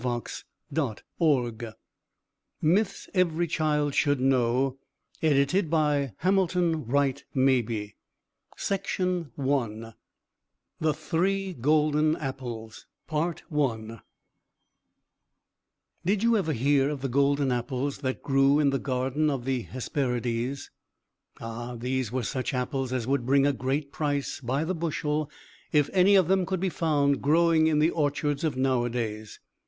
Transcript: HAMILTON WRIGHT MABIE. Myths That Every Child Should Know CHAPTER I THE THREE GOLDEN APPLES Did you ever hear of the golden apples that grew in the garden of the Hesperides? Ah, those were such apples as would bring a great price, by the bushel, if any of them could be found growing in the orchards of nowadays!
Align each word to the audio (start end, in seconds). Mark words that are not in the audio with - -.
HAMILTON 0.03 0.31
WRIGHT 0.71 1.03
MABIE. 1.19 1.73
Myths 2.59 3.05
That 3.13 3.19
Every 3.19 3.45
Child 3.45 3.93
Should 3.93 4.19
Know 4.19 4.79
CHAPTER 5.21 5.75
I 5.75 6.13
THE 10.79 10.91
THREE 10.95 11.53
GOLDEN 11.53 12.15
APPLES 12.15 12.85
Did 16.03 16.23
you 16.23 16.35
ever 16.37 16.53
hear 16.53 16.89
of 16.89 17.01
the 17.01 17.07
golden 17.07 17.51
apples 17.51 17.97
that 17.99 18.23
grew 18.23 18.59
in 18.59 18.69
the 18.71 18.79
garden 18.79 19.29
of 19.29 19.45
the 19.45 19.61
Hesperides? 19.61 20.71
Ah, 21.39 21.75
those 21.75 22.11
were 22.11 22.23
such 22.23 22.55
apples 22.55 22.91
as 22.91 23.05
would 23.05 23.27
bring 23.27 23.45
a 23.45 23.53
great 23.53 23.91
price, 23.91 24.39
by 24.39 24.63
the 24.63 24.73
bushel, 24.73 25.29
if 25.71 25.91
any 25.93 26.15
of 26.15 26.27
them 26.27 26.47
could 26.47 26.59
be 26.59 26.69
found 26.69 27.21
growing 27.21 27.67
in 27.67 27.77
the 27.77 27.91
orchards 27.91 28.43
of 28.43 28.57
nowadays! 28.57 29.39